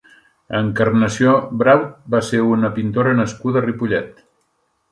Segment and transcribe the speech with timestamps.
[0.59, 4.27] Encarnació Braut va ser una pintora nascuda a Ripollet.